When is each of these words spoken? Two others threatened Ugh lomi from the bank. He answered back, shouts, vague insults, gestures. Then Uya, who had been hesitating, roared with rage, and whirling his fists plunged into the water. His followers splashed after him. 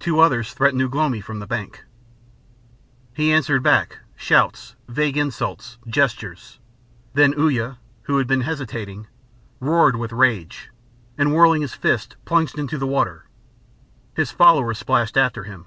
Two 0.00 0.18
others 0.18 0.52
threatened 0.52 0.82
Ugh 0.82 0.96
lomi 0.96 1.20
from 1.20 1.38
the 1.38 1.46
bank. 1.46 1.84
He 3.14 3.32
answered 3.32 3.62
back, 3.62 3.98
shouts, 4.16 4.74
vague 4.88 5.16
insults, 5.16 5.78
gestures. 5.86 6.58
Then 7.14 7.34
Uya, 7.38 7.78
who 8.02 8.18
had 8.18 8.26
been 8.26 8.40
hesitating, 8.40 9.06
roared 9.60 9.94
with 9.94 10.10
rage, 10.10 10.70
and 11.16 11.32
whirling 11.32 11.62
his 11.62 11.74
fists 11.74 12.16
plunged 12.24 12.58
into 12.58 12.78
the 12.78 12.84
water. 12.88 13.26
His 14.16 14.32
followers 14.32 14.78
splashed 14.78 15.16
after 15.16 15.44
him. 15.44 15.66